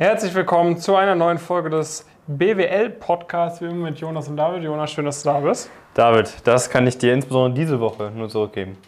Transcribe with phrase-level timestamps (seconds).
[0.00, 4.62] Herzlich willkommen zu einer neuen Folge des BWL-Podcasts, wie immer mit Jonas und David.
[4.62, 5.68] Jonas, schön, dass du da bist.
[5.94, 8.78] David, das kann ich dir insbesondere diese Woche nur zurückgeben.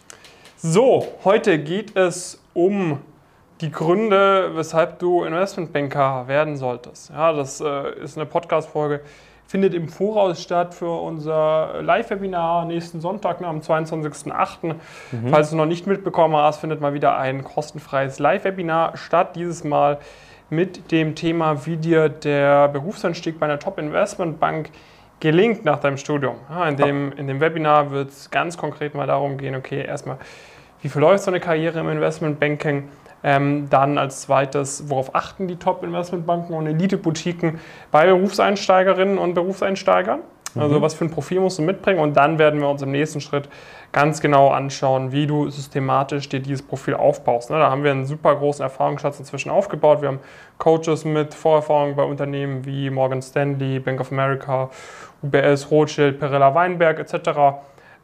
[0.55, 3.01] So, heute geht es um
[3.59, 7.09] die Gründe, weshalb du Investmentbanker werden solltest.
[7.09, 9.01] Ja, das äh, ist eine Podcast-Folge,
[9.47, 14.75] findet im Voraus statt für unser Live-Webinar nächsten Sonntag ne, am 22.08.
[15.11, 15.27] Mhm.
[15.27, 19.35] Falls du noch nicht mitbekommen hast, findet mal wieder ein kostenfreies Live-Webinar statt.
[19.35, 19.99] Dieses Mal
[20.51, 24.69] mit dem Thema, wie dir der Berufseinstieg bei einer Top-Investment-Bank
[25.21, 26.35] gelingt nach deinem Studium.
[26.49, 30.17] Ja, in, dem, in dem Webinar wird es ganz konkret mal darum gehen, okay, erstmal,
[30.81, 32.89] wie verläuft so eine Karriere im Investmentbanking?
[33.23, 37.59] Ähm, dann als zweites, worauf achten die Top-Investmentbanken und Elite-Boutiquen
[37.91, 40.21] bei Berufseinsteigerinnen und Berufseinsteigern?
[40.55, 40.81] Also mhm.
[40.81, 43.47] was für ein Profil musst du mitbringen und dann werden wir uns im nächsten Schritt
[43.91, 47.49] ganz genau anschauen, wie du systematisch dir dieses Profil aufbaust.
[47.49, 47.59] Ne?
[47.59, 50.01] Da haben wir einen super großen Erfahrungsschatz inzwischen aufgebaut.
[50.01, 50.19] Wir haben
[50.57, 54.69] Coaches mit Vorerfahrung bei Unternehmen wie Morgan Stanley, Bank of America,
[55.23, 57.61] UBS, Rothschild, Perella Weinberg etc.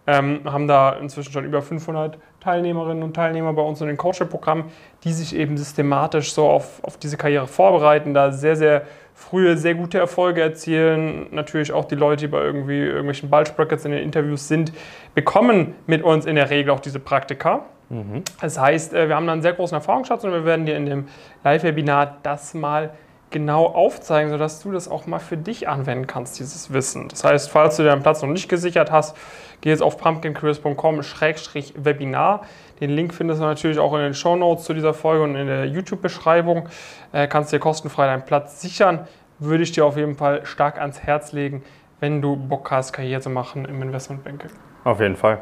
[0.08, 4.66] Ähm, haben da inzwischen schon über 500 Teilnehmerinnen und Teilnehmer bei uns in den Coaching-Programmen,
[5.04, 9.76] die sich eben systematisch so auf, auf diese Karriere vorbereiten, da sehr, sehr frühe, sehr
[9.76, 11.28] gute Erfolge erzielen.
[11.32, 14.72] Natürlich auch die Leute, die bei irgendwie irgendwelchen Ballsprackets in den Interviews sind,
[15.14, 17.66] bekommen mit uns in der Regel auch diese Praktika.
[17.90, 18.24] Mhm.
[18.40, 20.86] Das heißt, äh, wir haben da einen sehr großen Erfahrungsschatz und wir werden dir in
[20.86, 21.08] dem
[21.44, 22.92] Live-Webinar das mal
[23.30, 27.10] genau aufzeigen, sodass du das auch mal für dich anwenden kannst, dieses Wissen.
[27.10, 29.18] Das heißt, falls du deinen Platz noch nicht gesichert hast,
[29.62, 32.42] geh jetzt auf pumpkincareers.com-webinar.
[32.80, 35.48] Den Link findest du natürlich auch in den Show Notes zu dieser Folge und in
[35.48, 36.70] der YouTube-Beschreibung.
[37.12, 39.08] Äh, kannst dir kostenfrei deinen Platz sichern.
[39.40, 41.64] Würde ich dir auf jeden Fall stark ans Herz legen,
[42.00, 44.52] wenn du Bock hast, Karriere zu machen im Investmentbanking.
[44.84, 45.42] Auf jeden Fall.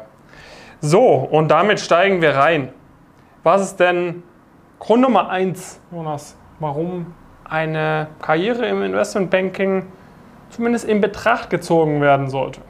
[0.80, 2.68] So, und damit steigen wir rein.
[3.42, 4.22] Was ist denn
[4.78, 7.14] Grund Nummer eins, Jonas, warum
[7.48, 9.86] eine Karriere im Investmentbanking
[10.50, 12.60] zumindest in Betracht gezogen werden sollte?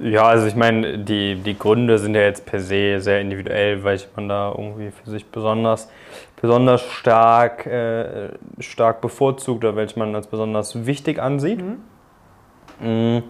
[0.00, 4.00] Ja, also ich meine, die, die Gründe sind ja jetzt per se sehr individuell, weil
[4.16, 5.88] man da irgendwie für sich besonders,
[6.40, 11.62] besonders stark, äh, stark bevorzugt oder welche man als besonders wichtig ansieht.
[12.80, 13.22] Mhm.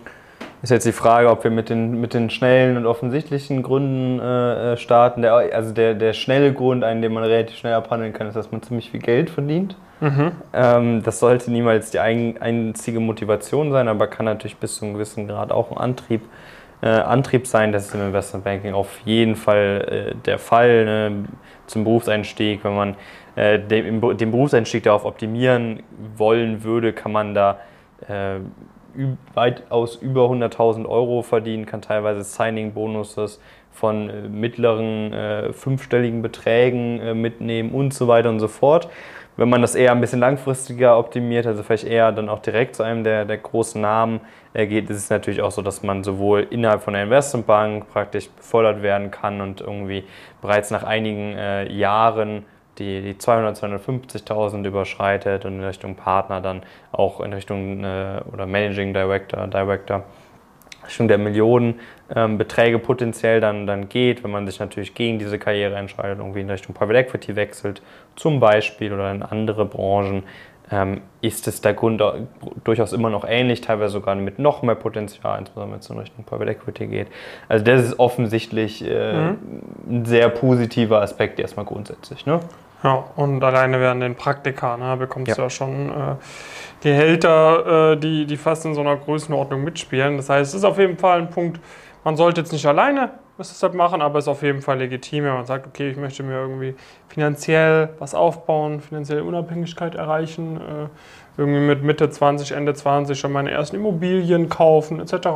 [0.65, 4.73] Ist jetzt die Frage, ob wir mit den, mit den schnellen und offensichtlichen Gründen äh,
[4.73, 5.21] äh starten.
[5.21, 8.51] Der, also der, der schnelle Grund, einen, den man relativ schnell abhandeln kann, ist, dass
[8.51, 9.77] man ziemlich viel Geld verdient.
[10.01, 10.33] Mhm.
[10.55, 14.95] Ähm, das sollte niemals die ein, einzige Motivation sein, aber kann natürlich bis zu einem
[14.95, 16.23] gewissen Grad auch ein Antrieb,
[16.81, 17.71] äh, Antrieb sein.
[17.71, 21.25] Das ist im Investmentbanking auf jeden Fall äh, der Fall ne?
[21.67, 22.65] zum Berufseinstieg.
[22.65, 22.97] Wenn man
[23.37, 25.83] äh, den, den, Berufseinstieg darauf optimieren
[26.17, 27.59] wollen würde, kann man da
[28.09, 28.39] äh,
[29.34, 33.41] weitaus über 100.000 Euro verdienen, kann teilweise Signing-Bonuses
[33.71, 38.88] von äh, mittleren äh, fünfstelligen Beträgen mitnehmen und so weiter und so fort.
[39.37, 42.84] Wenn man das eher ein bisschen langfristiger optimiert, also vielleicht eher dann auch direkt zu
[42.84, 44.21] einem der, der großen Namen
[44.53, 48.28] äh, geht, ist es natürlich auch so, dass man sowohl innerhalb von der Investmentbank praktisch
[48.31, 50.04] befördert werden kann und irgendwie
[50.41, 52.44] bereits nach einigen äh, Jahren
[52.79, 56.62] die, die 200, 250.000 überschreitet und in Richtung Partner dann
[56.93, 60.05] auch in Richtung äh, oder Managing Director, Director
[60.87, 65.77] Richtung der Millionenbeträge ähm, potenziell dann, dann geht, wenn man sich natürlich gegen diese Karriere
[65.77, 67.83] entscheidet, irgendwie in Richtung Private Equity wechselt,
[68.17, 70.25] zum Beispiel oder in andere Branchen,
[70.71, 72.03] ähm, ist es der Grund
[72.65, 76.25] durchaus immer noch ähnlich, teilweise sogar mit noch mehr Potenzial, insbesondere wenn es in Richtung
[76.25, 77.09] Private Equity geht.
[77.49, 79.39] Also das ist offensichtlich äh, mhm.
[79.89, 82.25] ein sehr positiver Aspekt erstmal grundsätzlich.
[82.27, 82.41] Ne?
[82.83, 85.35] Ja, und alleine während den Praktika ne, bekommst ja.
[85.35, 85.93] du ja schon äh,
[86.83, 90.17] Gehälter, äh, die, die fast in so einer Größenordnung mitspielen.
[90.17, 91.61] Das heißt, es ist auf jeden Fall ein Punkt,
[92.05, 95.25] man sollte jetzt nicht alleine was deshalb machen, aber es ist auf jeden Fall legitim,
[95.25, 96.75] wenn man sagt, okay, ich möchte mir irgendwie
[97.09, 100.89] finanziell was aufbauen, finanzielle Unabhängigkeit erreichen, äh,
[101.37, 105.28] irgendwie mit Mitte 20, Ende 20 schon meine ersten Immobilien kaufen etc.,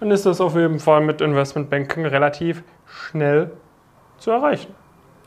[0.00, 3.52] dann ist das auf jeden Fall mit Investmentbanking relativ schnell
[4.18, 4.74] zu erreichen.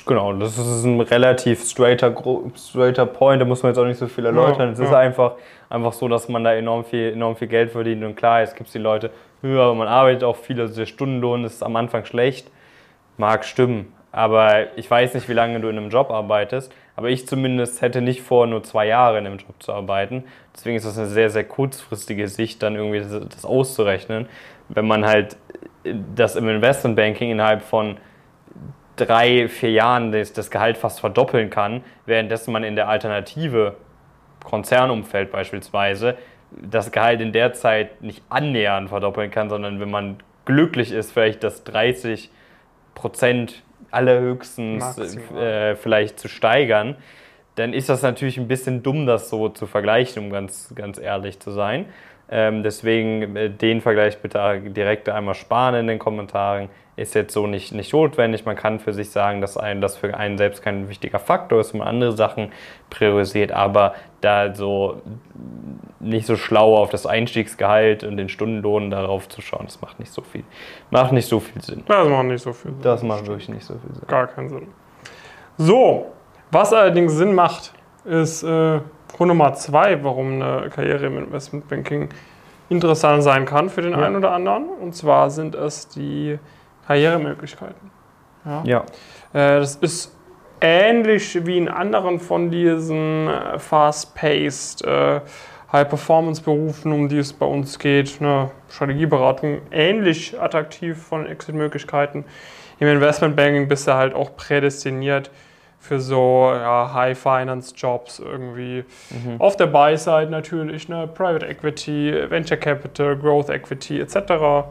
[0.05, 2.13] Genau, das ist ein relativ straighter,
[2.55, 4.67] straighter Point, da muss man jetzt auch nicht so viel erläutern.
[4.67, 4.85] Ja, es ja.
[4.85, 5.31] ist einfach,
[5.69, 8.03] einfach so, dass man da enorm viel, enorm viel Geld verdient.
[8.03, 9.09] Und klar, es gibt die Leute
[9.45, 12.51] höher, man arbeitet auch viel, also der Stundenlohn ist am Anfang schlecht.
[13.17, 16.73] Mag stimmen, aber ich weiß nicht, wie lange du in einem Job arbeitest.
[16.97, 20.23] Aber ich zumindest hätte nicht vor, nur zwei Jahre in einem Job zu arbeiten.
[20.53, 24.27] Deswegen ist das eine sehr, sehr kurzfristige Sicht, dann irgendwie das, das auszurechnen.
[24.69, 25.37] Wenn man halt
[26.15, 27.97] das im Investmentbanking innerhalb von
[28.95, 33.75] drei, vier Jahren das, das Gehalt fast verdoppeln kann, währenddessen man in der Alternative,
[34.43, 36.17] Konzernumfeld beispielsweise,
[36.61, 41.43] das Gehalt in der Zeit nicht annähernd verdoppeln kann, sondern wenn man glücklich ist, vielleicht
[41.43, 42.29] das 30
[42.93, 44.97] Prozent allerhöchstens
[45.33, 46.95] äh, vielleicht zu steigern,
[47.55, 51.39] dann ist das natürlich ein bisschen dumm, das so zu vergleichen, um ganz, ganz ehrlich
[51.39, 51.85] zu sein.
[52.29, 56.69] Ähm, deswegen äh, den Vergleich bitte direkt einmal sparen in den Kommentaren.
[56.97, 58.45] Ist jetzt so nicht, nicht notwendig.
[58.45, 61.73] Man kann für sich sagen, dass ein, das für einen selbst kein wichtiger Faktor ist,
[61.73, 62.53] wenn man andere Sachen
[62.89, 65.01] priorisiert, aber da so
[65.99, 70.13] nicht so schlau auf das Einstiegsgehalt und den Stundenlohn darauf zu schauen, das macht nicht
[70.13, 70.43] so viel,
[70.89, 71.83] macht nicht so viel Sinn.
[71.85, 72.81] Das macht nicht so viel Sinn.
[72.81, 74.07] Das macht wirklich nicht so viel Sinn.
[74.07, 74.67] Gar keinen Sinn.
[75.57, 76.13] So,
[76.51, 77.73] was allerdings Sinn macht,
[78.05, 78.79] ist äh,
[79.15, 82.09] Grund Nummer zwei, warum eine Karriere im Investmentbanking
[82.69, 83.99] interessant sein kann für den ja.
[83.99, 84.67] einen oder anderen.
[84.69, 86.39] Und zwar sind es die
[86.87, 87.91] Karrieremöglichkeiten.
[88.45, 88.63] Ja.
[88.63, 88.79] ja.
[89.33, 90.15] Äh, das ist
[90.61, 95.21] ähnlich wie in anderen von diesen äh, fast-paced äh,
[95.71, 98.17] High-Performance-Berufen, um die es bei uns geht.
[98.19, 102.25] Eine Strategieberatung ähnlich attraktiv von Exit-Möglichkeiten.
[102.79, 105.31] Im Investmentbanking bist du halt auch prädestiniert
[105.85, 108.83] für so ja, High-Finance-Jobs irgendwie.
[109.11, 109.39] Mhm.
[109.39, 111.07] Auf der Buy-Side natürlich, ne?
[111.07, 114.65] Private Equity, Venture Capital, Growth Equity etc.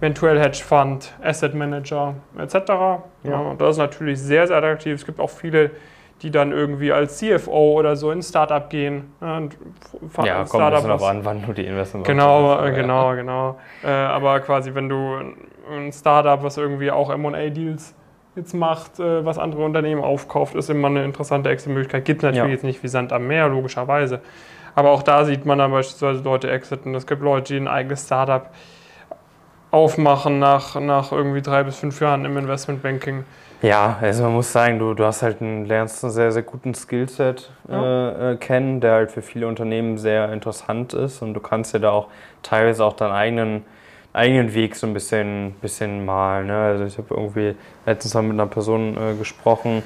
[0.00, 2.54] Eventuell Hedge Fund, Asset Manager etc.
[2.54, 3.02] Ja.
[3.24, 3.54] ja.
[3.56, 4.94] das ist natürlich sehr, sehr attraktiv.
[4.94, 5.70] Es gibt auch viele,
[6.22, 9.12] die dann irgendwie als CFO oder so in Startup gehen.
[9.20, 9.48] Ne?
[10.24, 13.14] Ja, kommt ein bisschen an, wann du die Investments Genau, hast, genau, ja.
[13.14, 13.58] genau.
[13.84, 15.18] Äh, aber quasi, wenn du
[15.70, 17.94] ein Startup, was irgendwie auch M&A-Deals
[18.36, 22.04] jetzt macht, äh, was andere Unternehmen aufkauft, ist immer eine interessante Exit-Möglichkeit.
[22.04, 22.52] Gibt natürlich ja.
[22.52, 24.20] jetzt nicht wie Sand am Meer, logischerweise.
[24.74, 26.94] Aber auch da sieht man dann beispielsweise Leute exiten.
[26.94, 28.48] Es gibt Leute, die ein eigenes Startup
[29.70, 33.24] aufmachen nach, nach irgendwie drei bis fünf Jahren im Investmentbanking.
[33.62, 36.74] Ja, also man muss sagen, du, du hast halt einen, lernst einen sehr, sehr guten
[36.74, 38.10] Skillset ja.
[38.10, 41.78] Äh, äh, kennen, der halt für viele Unternehmen sehr interessant ist und du kannst ja
[41.78, 42.08] da auch
[42.42, 43.64] teilweise auch deinen eigenen
[44.12, 46.48] eigenen Weg so ein bisschen, bisschen malen.
[46.48, 46.56] Ne?
[46.56, 47.54] Also ich habe irgendwie
[47.86, 49.82] letztens mal mit einer Person äh, gesprochen,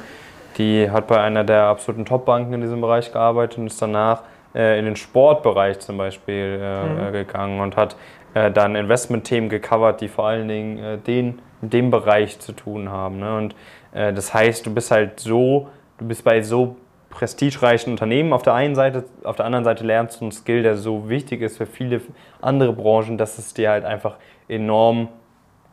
[0.59, 4.23] die hat bei einer der absoluten Top-Banken in diesem Bereich gearbeitet und ist danach
[4.55, 7.09] äh, in den Sportbereich zum Beispiel äh, mhm.
[7.09, 7.97] Äh, gegangen und hat
[8.35, 12.91] äh, dann Investment-Themen gecovert, die vor allen Dingen äh, den, in dem Bereich zu tun
[12.91, 13.19] haben.
[13.19, 13.37] Ne?
[13.37, 13.55] Und
[13.93, 16.77] das heißt, du bist halt so, du bist bei so
[17.17, 20.77] prestigereichen Unternehmen auf der einen Seite, auf der anderen Seite lernst du einen Skill, der
[20.77, 22.03] so wichtig ist für viele
[22.43, 24.17] andere Branchen, dass es dir halt einfach
[24.49, 25.09] enorm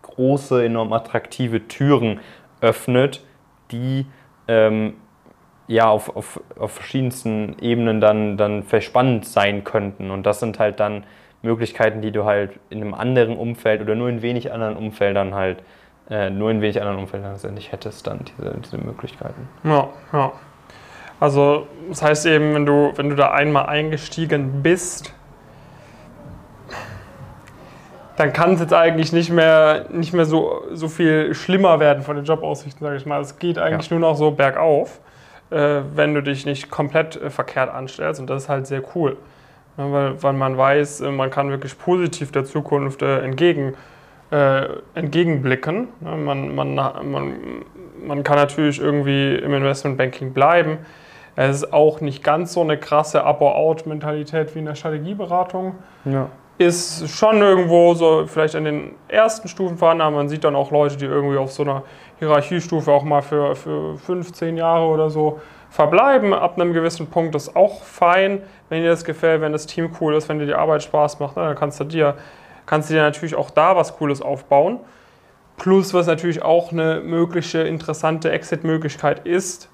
[0.04, 2.22] große, enorm attraktive Türen
[2.62, 3.26] öffnet,
[3.72, 4.06] die
[4.48, 4.94] ähm,
[5.68, 10.12] ja auf, auf, auf verschiedensten Ebenen dann, dann verspannend sein könnten.
[10.12, 11.04] Und das sind halt dann
[11.42, 15.62] Möglichkeiten, die du halt in einem anderen Umfeld oder nur in wenig anderen Umfeldern halt,
[16.10, 19.50] äh, nur in wenig anderen Umfeldern nicht hättest, dann diese, diese Möglichkeiten.
[19.66, 20.32] Ja, ja.
[21.24, 25.14] Also das heißt eben, wenn du, wenn du da einmal eingestiegen bist,
[28.18, 32.18] dann kann es jetzt eigentlich nicht mehr, nicht mehr so, so viel schlimmer werden von
[32.18, 33.22] den Jobaussichten, sage ich mal.
[33.22, 33.98] Es geht eigentlich ja.
[33.98, 35.00] nur noch so bergauf,
[35.50, 38.20] äh, wenn du dich nicht komplett äh, verkehrt anstellst.
[38.20, 39.16] Und das ist halt sehr cool.
[39.78, 43.76] Ja, weil, weil man weiß, äh, man kann wirklich positiv der Zukunft äh, entgegen,
[44.30, 45.88] äh, entgegenblicken.
[46.04, 47.34] Ja, man, man, man,
[48.06, 50.80] man kann natürlich irgendwie im Investmentbanking bleiben
[51.36, 55.76] es ist auch nicht ganz so eine krasse Up-or-Out-Mentalität wie in der Strategieberatung.
[56.06, 56.30] Ja.
[56.60, 60.70] Ist schon irgendwo so, vielleicht an den ersten Stufen vorhanden, aber man sieht dann auch
[60.70, 61.84] Leute, die irgendwie auf so einer
[62.20, 65.42] Hierarchiestufe auch mal für, für 15 Jahre oder so
[65.72, 66.34] verbleiben.
[66.34, 70.14] Ab einem gewissen Punkt ist auch fein, wenn dir das gefällt, wenn das Team cool
[70.14, 72.16] ist, wenn dir die Arbeit Spaß macht, ne, dann kannst du dir,
[72.68, 74.80] kannst du dir natürlich auch da was Cooles aufbauen.
[75.58, 79.70] Plus, was natürlich auch eine mögliche interessante Exit-Möglichkeit ist,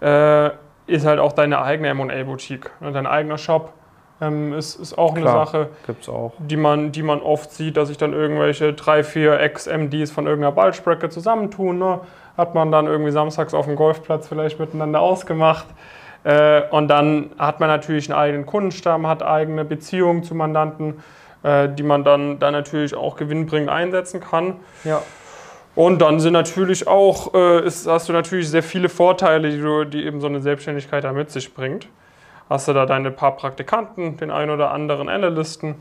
[0.00, 0.50] äh,
[0.90, 2.70] ist halt auch deine eigene MA-Boutique.
[2.80, 3.72] Ne, dein eigener Shop
[4.20, 6.32] ähm, ist, ist auch Klar, eine Sache, gibt's auch.
[6.38, 10.52] Die, man, die man oft sieht, dass sich dann irgendwelche drei, vier Ex-MDs von irgendeiner
[10.52, 11.78] Ballspracke zusammentun.
[11.78, 12.00] Ne?
[12.36, 15.66] Hat man dann irgendwie samstags auf dem Golfplatz vielleicht miteinander ausgemacht.
[16.24, 21.02] Äh, und dann hat man natürlich einen eigenen Kundenstamm, hat eigene Beziehungen zu Mandanten,
[21.42, 24.56] äh, die man dann, dann natürlich auch gewinnbringend einsetzen kann.
[24.84, 25.00] Ja.
[25.74, 29.84] Und dann sind natürlich auch, äh, ist, hast du natürlich sehr viele Vorteile, die, du,
[29.84, 31.88] die eben so eine Selbstständigkeit da mit sich bringt.
[32.48, 35.76] Hast du da deine paar Praktikanten, den einen oder anderen Analysten.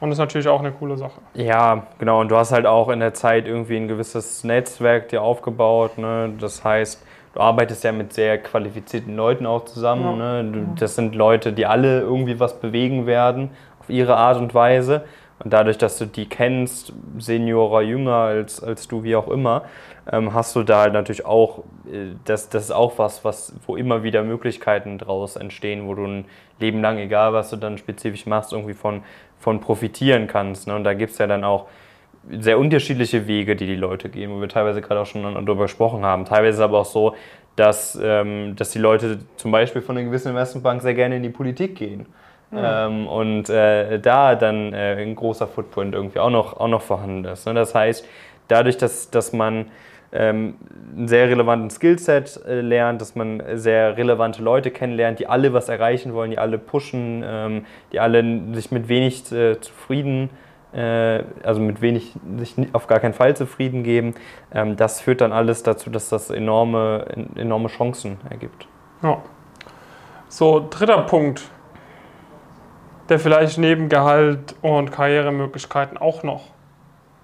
[0.00, 1.20] Und das ist natürlich auch eine coole Sache.
[1.34, 2.20] Ja, genau.
[2.20, 5.98] Und du hast halt auch in der Zeit irgendwie ein gewisses Netzwerk dir aufgebaut.
[5.98, 6.32] Ne?
[6.38, 7.04] Das heißt,
[7.34, 10.18] du arbeitest ja mit sehr qualifizierten Leuten auch zusammen.
[10.18, 10.42] Ja.
[10.42, 10.68] Ne?
[10.78, 15.04] Das sind Leute, die alle irgendwie was bewegen werden, auf ihre Art und Weise.
[15.42, 19.64] Und dadurch, dass du die kennst, Seniorer, jünger als, als du, wie auch immer,
[20.10, 23.76] ähm, hast du da halt natürlich auch, äh, das, das ist auch was, was, wo
[23.76, 26.24] immer wieder Möglichkeiten draus entstehen, wo du ein
[26.58, 29.02] Leben lang, egal was du dann spezifisch machst, irgendwie von,
[29.38, 30.66] von profitieren kannst.
[30.66, 30.76] Ne?
[30.76, 31.68] Und da gibt es ja dann auch
[32.28, 36.04] sehr unterschiedliche Wege, die die Leute gehen, wo wir teilweise gerade auch schon darüber gesprochen
[36.04, 36.26] haben.
[36.26, 37.14] Teilweise ist es aber auch so,
[37.56, 41.30] dass, ähm, dass die Leute zum Beispiel von einer gewissen Investmentbank sehr gerne in die
[41.30, 42.06] Politik gehen.
[42.50, 42.58] Mhm.
[42.62, 47.24] Ähm, und äh, da dann äh, ein großer Footprint irgendwie auch noch, auch noch vorhanden
[47.24, 47.46] ist.
[47.46, 47.54] Ne?
[47.54, 48.06] Das heißt,
[48.48, 49.66] dadurch, dass, dass man
[50.12, 50.56] ähm,
[50.96, 55.68] einen sehr relevanten Skillset äh, lernt, dass man sehr relevante Leute kennenlernt, die alle was
[55.68, 60.30] erreichen wollen, die alle pushen, ähm, die alle sich mit wenig äh, zufrieden
[60.72, 64.14] äh, also mit wenig sich auf gar keinen Fall zufrieden geben.
[64.52, 68.68] Ähm, das führt dann alles dazu, dass das enorme, enorme Chancen ergibt.
[69.02, 69.22] Ja.
[70.28, 71.42] So, dritter Punkt,
[73.10, 76.44] der vielleicht neben Gehalt und Karrieremöglichkeiten auch noch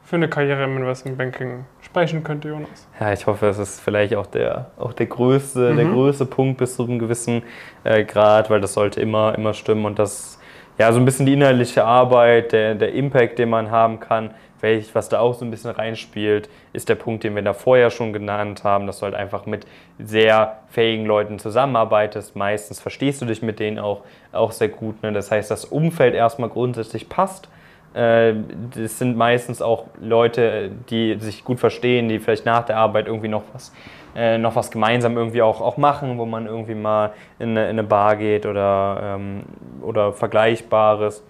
[0.04, 2.86] für eine Karriere im Investmentbanking sprechen könnte, Jonas.
[3.00, 5.76] Ja, ich hoffe, das ist vielleicht auch der, auch der, größte, mhm.
[5.76, 7.42] der größte Punkt bis zu einem gewissen
[7.82, 10.35] äh, Grad, weil das sollte immer, immer stimmen und das
[10.78, 14.30] ja, so ein bisschen die inhaltliche Arbeit, der, der Impact, den man haben kann,
[14.60, 17.90] welch, was da auch so ein bisschen reinspielt, ist der Punkt, den wir da vorher
[17.90, 19.66] schon genannt haben, dass du halt einfach mit
[19.98, 22.36] sehr fähigen Leuten zusammenarbeitest.
[22.36, 24.02] Meistens verstehst du dich mit denen auch,
[24.32, 25.02] auch sehr gut.
[25.02, 25.12] Ne?
[25.12, 27.48] Das heißt, das Umfeld erstmal grundsätzlich passt.
[27.94, 28.34] Äh,
[28.74, 33.28] das sind meistens auch Leute, die sich gut verstehen, die vielleicht nach der Arbeit irgendwie
[33.28, 33.72] noch was
[34.16, 37.70] äh, noch was gemeinsam irgendwie auch, auch machen, wo man irgendwie mal in eine, in
[37.70, 39.42] eine Bar geht oder, ähm,
[39.82, 41.22] oder Vergleichbares.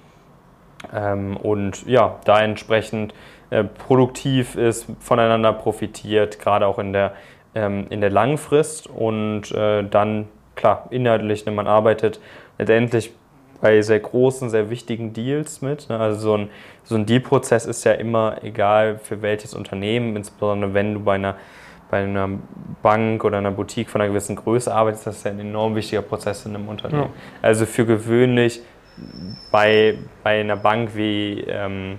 [0.95, 3.13] Ähm, und ja, da entsprechend
[3.51, 7.15] äh, produktiv ist, voneinander profitiert, gerade auch in der,
[7.57, 12.21] ähm, in der Langfrist und äh, dann, klar, inhaltlich, wenn man arbeitet,
[12.59, 13.13] letztendlich
[13.61, 15.89] bei sehr großen, sehr wichtigen Deals mit.
[15.89, 15.99] Ne?
[15.99, 16.51] Also so ein,
[16.85, 21.37] so ein Deal-Prozess ist ja immer egal für welches Unternehmen, insbesondere wenn du bei einer
[21.91, 22.29] bei einer
[22.83, 26.03] Bank oder einer Boutique von einer gewissen Größe arbeitest, das ist ja ein enorm wichtiger
[26.03, 27.03] Prozess in einem Unternehmen.
[27.03, 27.11] Ja.
[27.43, 28.61] Also für gewöhnlich
[29.53, 31.99] bei, bei einer Bank wie, ähm,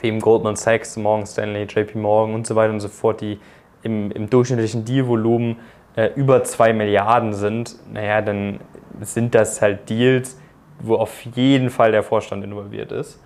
[0.00, 3.38] wie im Goldman Sachs, Morgan Stanley, JP Morgan und so weiter und so fort, die
[3.82, 5.56] im, im durchschnittlichen Dealvolumen
[5.96, 8.60] äh, über 2 Milliarden sind, naja, dann
[9.00, 10.38] sind das halt Deals,
[10.78, 13.20] wo auf jeden Fall der Vorstand involviert ist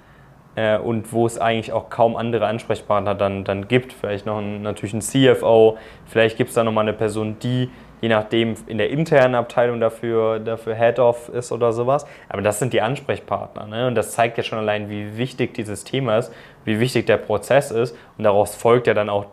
[0.56, 3.92] äh, und wo es eigentlich auch kaum andere Ansprechpartner dann, dann gibt.
[3.92, 7.70] Vielleicht noch ein, natürlich ein CFO, vielleicht gibt es da nochmal eine Person, die
[8.04, 12.04] je nachdem in der internen Abteilung dafür, dafür Head-Off ist oder sowas.
[12.28, 13.66] Aber das sind die Ansprechpartner.
[13.66, 13.86] Ne?
[13.86, 16.30] Und das zeigt ja schon allein, wie wichtig dieses Thema ist,
[16.66, 17.96] wie wichtig der Prozess ist.
[18.18, 19.24] Und daraus folgt ja dann auch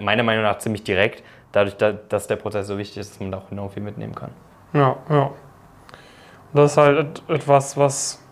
[0.00, 1.22] meiner Meinung nach ziemlich direkt,
[1.52, 4.30] dadurch, dass der Prozess so wichtig ist, dass man da auch enorm viel mitnehmen kann.
[4.72, 5.30] Ja, ja.
[6.52, 8.23] Das ist halt etwas, was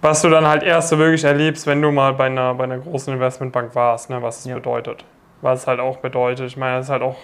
[0.00, 2.78] was du dann halt erst so wirklich erlebst, wenn du mal bei einer, bei einer
[2.78, 4.54] großen Investmentbank warst, ne, was es ja.
[4.54, 5.04] bedeutet.
[5.40, 6.46] Was es halt auch bedeutet.
[6.46, 7.16] Ich meine, es ist halt auch,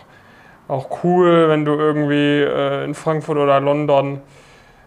[0.69, 4.21] auch cool, wenn du irgendwie äh, in Frankfurt oder London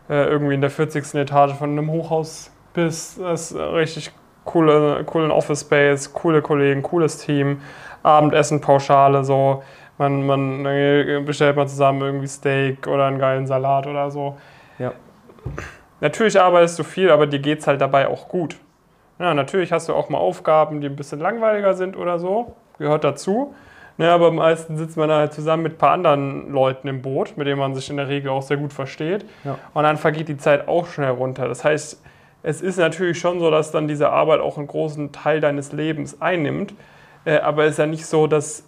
[0.10, 1.15] äh, irgendwie in der 40.
[1.15, 3.20] Etage von einem Hochhaus bist.
[3.20, 4.12] Das ist richtig
[4.46, 7.62] coole, coolen Office Space, coole Kollegen, cooles Team,
[8.03, 9.63] Abendessen, Pauschale, so.
[10.00, 10.63] Man, man
[11.25, 14.38] bestellt mal zusammen irgendwie Steak oder einen geilen Salat oder so.
[14.77, 14.94] Ja.
[16.00, 18.58] Natürlich arbeitest du viel, aber dir geht es halt dabei auch gut.
[19.20, 22.56] Ja, natürlich hast du auch mal Aufgaben, die ein bisschen langweiliger sind oder so.
[22.77, 23.56] Gehört dazu.
[23.98, 27.48] Ja, aber meistens sitzt man halt zusammen mit ein paar anderen Leuten im Boot, mit
[27.48, 29.25] denen man sich in der Regel auch sehr gut versteht.
[29.44, 29.58] Ja.
[29.74, 31.48] Und dann vergeht die Zeit auch schnell runter.
[31.48, 32.04] Das heißt,
[32.44, 36.22] es ist natürlich schon so, dass dann diese Arbeit auch einen großen Teil deines Lebens
[36.22, 36.75] einnimmt.
[37.25, 38.66] Äh, aber es ist ja nicht so, dass,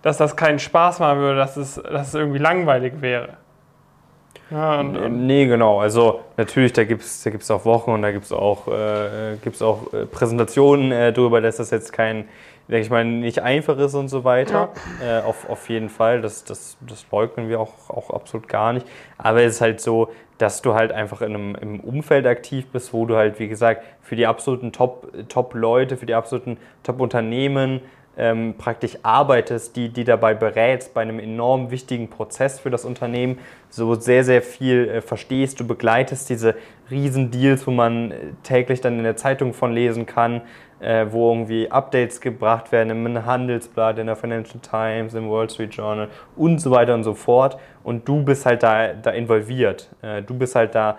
[0.00, 3.36] dass das keinen Spaß machen würde, dass es, dass es irgendwie langweilig wäre.
[4.50, 5.80] Ja, und, und nee, genau.
[5.80, 9.36] Also natürlich, da gibt es da gibt's auch Wochen und da gibt es auch, äh,
[9.42, 12.24] gibt's auch äh, Präsentationen äh, darüber, dass das jetzt kein,
[12.68, 14.70] denke ich mal, nicht einfach ist und so weiter.
[15.00, 15.20] Ja.
[15.20, 16.20] Äh, auf, auf jeden Fall.
[16.20, 18.86] Das, das, das leugnen wir auch, auch absolut gar nicht.
[19.18, 22.92] Aber es ist halt so, dass du halt einfach in einem im Umfeld aktiv bist,
[22.92, 27.82] wo du halt, wie gesagt, für die absoluten Top-Leute, Top für die absoluten Top-Unternehmen
[28.20, 33.38] ähm, praktisch arbeitest, die, die dabei berätst bei einem enorm wichtigen Prozess für das Unternehmen,
[33.70, 35.58] so sehr, sehr viel äh, verstehst.
[35.58, 36.54] Du begleitest diese
[36.90, 40.42] Riesendeals, wo man äh, täglich dann in der Zeitung von lesen kann,
[40.80, 45.74] äh, wo irgendwie Updates gebracht werden im Handelsblatt, in der Financial Times, im Wall Street
[45.74, 47.56] Journal und so weiter und so fort.
[47.82, 49.88] Und du bist halt da, da involviert.
[50.02, 50.98] Äh, du bist halt da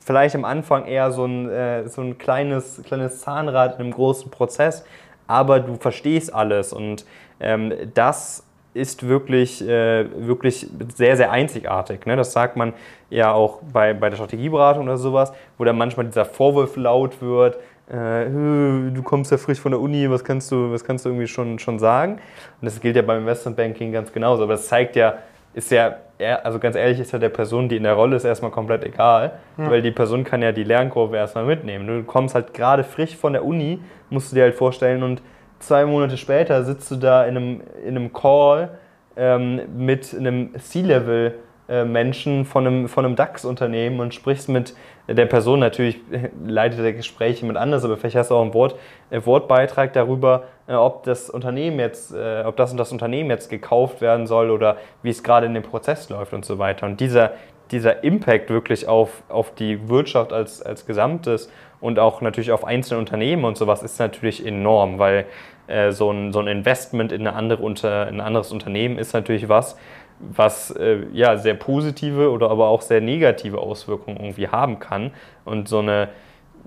[0.00, 4.30] vielleicht am Anfang eher so ein, äh, so ein kleines, kleines Zahnrad in einem großen
[4.30, 4.84] Prozess,
[5.26, 7.04] aber du verstehst alles und
[7.40, 12.06] ähm, das ist wirklich, äh, wirklich sehr, sehr einzigartig.
[12.06, 12.16] Ne?
[12.16, 12.72] Das sagt man
[13.08, 17.56] ja auch bei, bei der Strategieberatung oder sowas, wo dann manchmal dieser Vorwurf laut wird,
[17.88, 21.26] äh, du kommst ja frisch von der Uni, was kannst du, was kannst du irgendwie
[21.26, 22.14] schon, schon sagen?
[22.60, 24.44] Und das gilt ja beim Investmentbanking ganz genauso.
[24.44, 25.18] Aber das zeigt ja,
[25.54, 25.96] ist ja,
[26.42, 29.32] also ganz ehrlich, ist ja der Person, die in der Rolle ist, erstmal komplett egal,
[29.56, 29.70] ja.
[29.70, 31.86] weil die Person kann ja die Lernkurve erstmal mitnehmen.
[31.86, 33.80] Du kommst halt gerade frisch von der Uni,
[34.10, 35.22] musst du dir halt vorstellen und
[35.60, 38.70] zwei Monate später sitzt du da in einem, in einem Call
[39.16, 41.34] ähm, mit einem C-Level
[41.66, 44.74] Menschen von einem, von einem DAX-Unternehmen und sprichst mit
[45.06, 46.00] der Person, natürlich
[46.46, 48.76] leitet der Gespräche mit anders, aber vielleicht hast du auch einen Wort,
[49.10, 53.50] äh, Wortbeitrag darüber, äh, ob das Unternehmen jetzt, äh, ob das und das Unternehmen jetzt
[53.50, 56.86] gekauft werden soll oder wie es gerade in dem Prozess läuft und so weiter.
[56.86, 57.32] Und dieser,
[57.70, 62.98] dieser Impact wirklich auf, auf die Wirtschaft als, als Gesamtes und auch natürlich auf einzelne
[62.98, 65.26] Unternehmen und sowas ist natürlich enorm, weil
[65.66, 69.50] äh, so, ein, so ein Investment in, eine andere in ein anderes Unternehmen ist natürlich
[69.50, 69.76] was,
[70.18, 75.10] was äh, ja sehr positive oder aber auch sehr negative Auswirkungen irgendwie haben kann
[75.44, 76.08] und so, eine,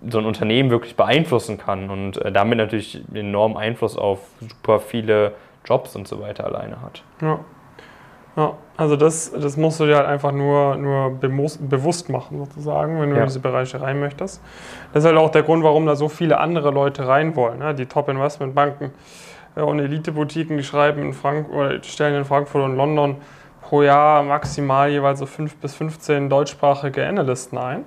[0.10, 5.34] so ein Unternehmen wirklich beeinflussen kann und äh, damit natürlich enormen Einfluss auf super viele
[5.66, 7.04] Jobs und so weiter alleine hat.
[7.22, 7.40] Ja.
[8.38, 13.10] Ja, also das, das musst du dir halt einfach nur, nur bewusst machen, sozusagen, wenn
[13.10, 13.24] du ja.
[13.24, 14.44] in diese Bereiche rein möchtest.
[14.94, 17.58] Das ist halt auch der Grund, warum da so viele andere Leute rein wollen.
[17.58, 17.74] Ne?
[17.74, 18.92] Die Top-Investment-Banken
[19.58, 23.18] äh, und Elite-Boutiquen, die schreiben in Frank oder stellen in Frankfurt und London
[23.62, 27.86] pro Jahr maximal jeweils so 5 bis 15 deutschsprachige Analysten ein.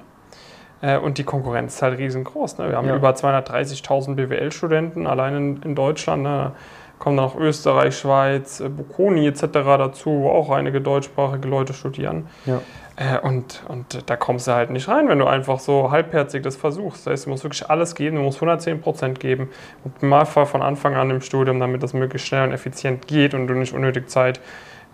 [0.82, 2.58] Äh, und die Konkurrenz ist halt riesengroß.
[2.58, 2.70] Ne?
[2.70, 2.96] Wir haben ja.
[2.96, 6.22] über 230.000 BWL-Studenten allein in, in Deutschland.
[6.22, 6.52] Ne?
[7.00, 9.46] kommen dann auch Österreich, Schweiz, äh, Bocconi etc.
[9.52, 12.28] dazu, wo auch einige deutschsprachige Leute studieren.
[12.46, 12.60] Ja.
[13.00, 16.56] Äh, und, und da kommst du halt nicht rein, wenn du einfach so halbherzig das
[16.56, 17.06] versuchst.
[17.06, 19.48] Das heißt, du musst wirklich alles geben, du musst 110 Prozent geben.
[19.84, 23.54] Optimalfall von Anfang an im Studium, damit das möglichst schnell und effizient geht und du
[23.54, 24.40] nicht unnötig Zeit,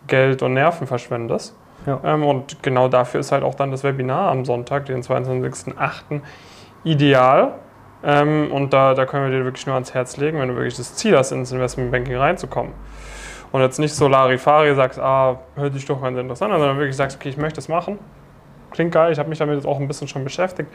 [0.06, 1.56] Geld und Nerven verschwendest.
[1.84, 2.00] Ja.
[2.04, 6.20] Ähm, und genau dafür ist halt auch dann das Webinar am Sonntag, den 22.08.
[6.84, 7.54] ideal
[8.04, 10.76] ähm, und da, da können wir dir wirklich nur ans Herz legen, wenn du wirklich
[10.76, 12.72] das Ziel hast, ins Investmentbanking reinzukommen.
[13.56, 16.94] Und jetzt nicht so Larifari sagst, ah, hört sich doch ganz interessant an, sondern wirklich
[16.94, 17.98] sagst, okay, ich möchte das machen.
[18.70, 20.70] Klingt geil, ich habe mich damit jetzt auch ein bisschen schon beschäftigt.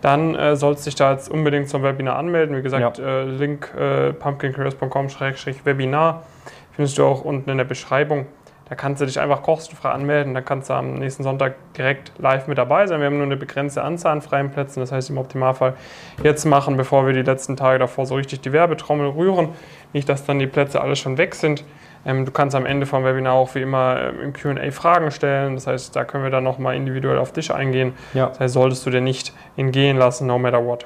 [0.00, 2.56] Dann äh, sollst du dich da jetzt unbedingt zum Webinar anmelden.
[2.56, 3.04] Wie gesagt, ja.
[3.04, 6.24] äh, Link äh, pumpkincareers.com-webinar
[6.72, 8.26] findest du auch unten in der Beschreibung.
[8.68, 10.34] Da kannst du dich einfach kostenfrei anmelden.
[10.34, 12.98] Da kannst du am nächsten Sonntag direkt live mit dabei sein.
[12.98, 14.80] Wir haben nur eine begrenzte Anzahl an freien Plätzen.
[14.80, 15.74] Das heißt, im Optimalfall
[16.24, 19.50] jetzt machen, bevor wir die letzten Tage davor so richtig die Werbetrommel rühren.
[19.92, 21.62] Nicht, dass dann die Plätze alle schon weg sind.
[22.06, 25.54] Ähm, du kannst am Ende vom Webinar auch wie immer ähm, im QA Fragen stellen.
[25.54, 27.94] Das heißt, da können wir dann nochmal individuell auf dich eingehen.
[28.12, 28.28] Ja.
[28.28, 30.84] Das heißt, solltest du dir nicht entgehen lassen, no matter what.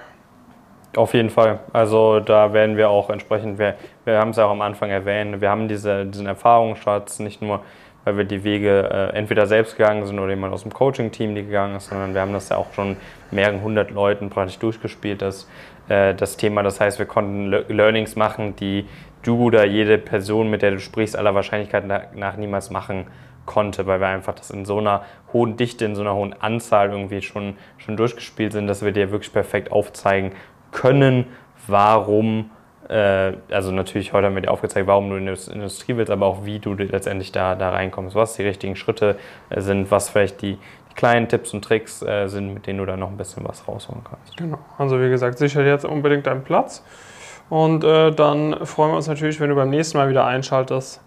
[0.97, 1.61] Auf jeden Fall.
[1.73, 5.41] Also da werden wir auch entsprechend, wir, wir haben es ja auch am Anfang erwähnt,
[5.41, 7.61] wir haben diese, diesen Erfahrungsschatz nicht nur,
[8.05, 11.45] weil wir die Wege äh, entweder selbst gegangen sind oder jemand aus dem Coaching-Team, die
[11.45, 12.97] gegangen ist, sondern wir haben das ja auch schon
[13.31, 15.47] mehreren hundert Leuten praktisch durchgespielt, das,
[15.89, 16.63] äh, das Thema.
[16.63, 18.87] Das heißt, wir konnten Le Learnings machen, die
[19.29, 23.07] du oder jede Person, mit der du sprichst, aller Wahrscheinlichkeit nach niemals machen
[23.45, 26.91] konnte, weil wir einfach das in so einer hohen Dichte, in so einer hohen Anzahl
[26.91, 30.33] irgendwie schon, schon durchgespielt sind, dass wir dir wirklich perfekt aufzeigen,
[30.71, 31.27] können,
[31.67, 32.51] warum,
[32.89, 36.27] äh, also natürlich heute haben wir dir aufgezeigt, warum du in die Industrie willst, aber
[36.27, 39.17] auch wie du letztendlich da, da reinkommst, was die richtigen Schritte
[39.49, 40.59] äh, sind, was vielleicht die,
[40.99, 44.03] kleinen Tipps und Tricks äh, sind, mit denen du da noch ein bisschen was rausholen
[44.03, 44.37] kannst.
[44.37, 46.83] Genau, also wie gesagt, sicher jetzt unbedingt deinen Platz
[47.51, 51.01] und äh, dann freuen wir uns natürlich, wenn du beim nächsten Mal wieder einschaltest.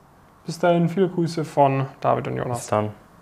[0.46, 2.60] Bis dahin, viele Grüße von David und Jonas.
[2.60, 3.01] Bis dann.